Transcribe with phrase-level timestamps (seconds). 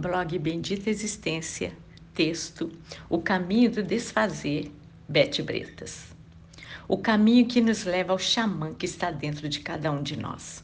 [0.00, 1.72] Blog Bendita Existência,
[2.14, 2.70] texto
[3.10, 4.70] O Caminho do Desfazer,
[5.08, 6.14] Bete Bretas.
[6.86, 10.62] O caminho que nos leva ao xamã que está dentro de cada um de nós.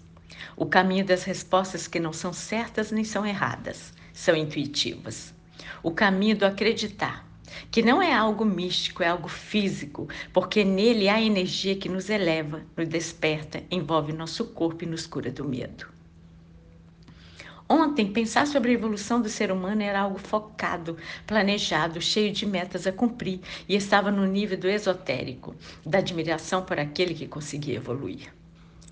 [0.57, 5.35] O caminho das respostas que não são certas nem são erradas, são intuitivas.
[5.83, 7.29] O caminho do acreditar,
[7.73, 12.63] que não é algo místico, é algo físico, porque nele há energia que nos eleva,
[12.77, 15.94] nos desperta, envolve nosso corpo e nos cura do medo.
[17.69, 22.87] Ontem, pensar sobre a evolução do ser humano era algo focado, planejado, cheio de metas
[22.87, 28.31] a cumprir e estava no nível do esotérico, da admiração por aquele que conseguia evoluir.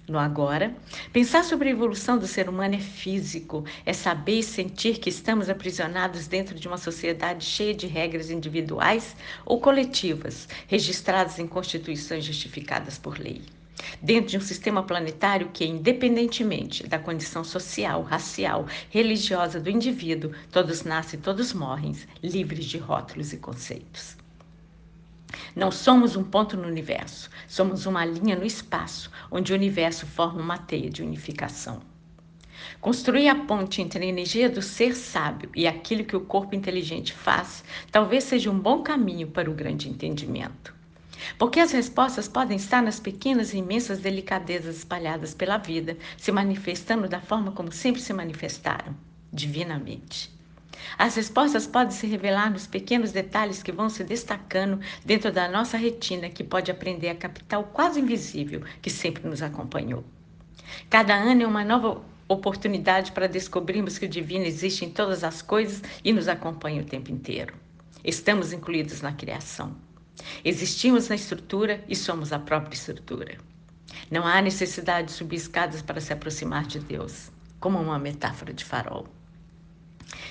[0.08, 0.74] No agora,
[1.12, 5.50] pensar sobre a evolução do ser humano é físico, é saber e sentir que estamos
[5.50, 9.14] aprisionados dentro de uma sociedade cheia de regras individuais
[9.44, 13.42] ou coletivas, registradas em constituições justificadas por lei
[14.02, 20.82] dentro de um sistema planetário que, independentemente da condição social, racial, religiosa do indivíduo, todos
[20.82, 24.16] nascem, todos morrem, livres de rótulos e conceitos.
[25.54, 30.40] Não somos um ponto no universo, somos uma linha no espaço, onde o universo forma
[30.40, 31.80] uma teia de unificação.
[32.80, 37.12] Construir a ponte entre a energia do ser sábio e aquilo que o corpo inteligente
[37.12, 40.81] faz talvez seja um bom caminho para o grande entendimento.
[41.38, 47.08] Porque as respostas podem estar nas pequenas e imensas delicadezas espalhadas pela vida, se manifestando
[47.08, 48.96] da forma como sempre se manifestaram,
[49.32, 50.30] divinamente.
[50.98, 55.76] As respostas podem se revelar nos pequenos detalhes que vão se destacando dentro da nossa
[55.76, 60.04] retina, que pode aprender a captar o quase invisível que sempre nos acompanhou.
[60.90, 65.42] Cada ano é uma nova oportunidade para descobrirmos que o divino existe em todas as
[65.42, 67.54] coisas e nos acompanha o tempo inteiro.
[68.04, 69.76] Estamos incluídos na criação.
[70.44, 73.38] Existimos na estrutura e somos a própria estrutura.
[74.10, 77.30] Não há necessidade de subir escadas para se aproximar de Deus,
[77.60, 79.06] como uma metáfora de farol.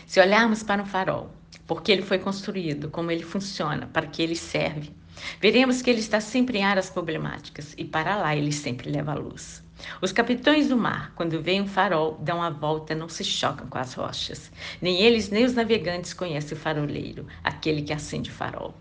[0.06, 1.31] Se olharmos para um farol,
[1.66, 4.94] porque ele foi construído, como ele funciona, para que ele serve,
[5.39, 9.15] veremos que ele está sempre em áreas problemáticas e para lá ele sempre leva a
[9.15, 9.64] luz.
[10.02, 13.77] Os capitães do mar, quando veem um farol, dão a volta, não se chocam com
[13.77, 14.52] as rochas.
[14.82, 18.76] Nem eles, nem os navegantes conhecem o faroleiro, aquele que acende o farol.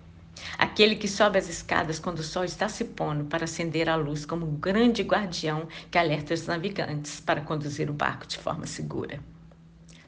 [0.59, 4.25] Aquele que sobe as escadas quando o sol está se pondo para acender a luz
[4.25, 9.21] como um grande guardião que alerta os navegantes para conduzir o barco de forma segura.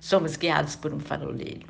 [0.01, 1.67] Somos guiados por um faroleiro.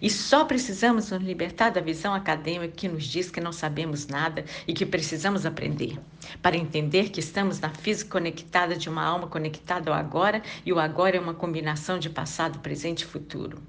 [0.00, 4.44] E só precisamos nos libertar da visão acadêmica que nos diz que não sabemos nada
[4.66, 5.98] e que precisamos aprender,
[6.40, 10.78] para entender que estamos na física conectada de uma alma conectada ao agora e o
[10.78, 13.62] agora é uma combinação de passado, presente e futuro.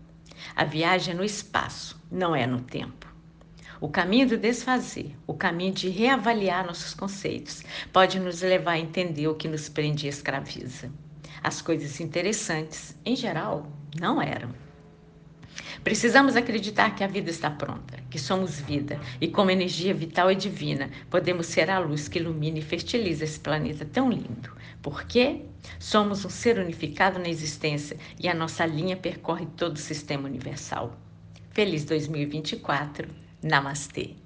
[0.56, 3.13] A viagem é no espaço, não é no tempo.
[3.84, 9.28] O caminho do desfazer, o caminho de reavaliar nossos conceitos, pode nos levar a entender
[9.28, 10.90] o que nos prende e escraviza.
[11.44, 13.68] As coisas interessantes, em geral,
[14.00, 14.56] não eram.
[15.84, 20.36] Precisamos acreditar que a vida está pronta, que somos vida e, como energia vital e
[20.36, 24.50] divina, podemos ser a luz que ilumina e fertiliza esse planeta tão lindo.
[24.82, 25.42] Por quê?
[25.78, 30.98] Somos um ser unificado na existência e a nossa linha percorre todo o sistema universal.
[31.52, 33.23] Feliz 2024!
[33.44, 34.23] Namaste.